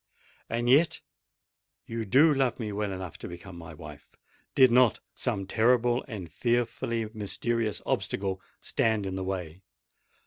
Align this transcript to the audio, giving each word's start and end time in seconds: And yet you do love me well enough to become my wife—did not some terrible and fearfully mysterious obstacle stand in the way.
And 0.49 0.67
yet 0.67 0.99
you 1.85 2.05
do 2.05 2.33
love 2.33 2.59
me 2.59 2.71
well 2.71 2.91
enough 2.91 3.19
to 3.19 3.27
become 3.27 3.55
my 3.55 3.75
wife—did 3.75 4.71
not 4.71 4.99
some 5.13 5.45
terrible 5.45 6.03
and 6.07 6.31
fearfully 6.31 7.07
mysterious 7.13 7.83
obstacle 7.85 8.41
stand 8.61 9.05
in 9.05 9.13
the 9.15 9.23
way. 9.23 9.61